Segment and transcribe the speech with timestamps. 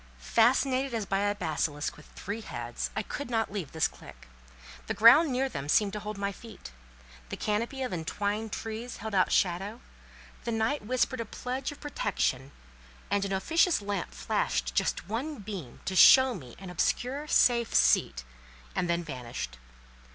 [0.17, 4.27] Fascinated as by a basilisk with three heads, I could not leave this clique;
[4.87, 6.71] the ground near them seemed to hold my feet.
[7.29, 9.79] The canopy of entwined trees held out shadow,
[10.43, 12.51] the night whispered a pledge of protection,
[13.11, 18.23] and an officious lamp flashed just one beam to show me an obscure, safe seat,
[18.75, 19.59] and then vanished.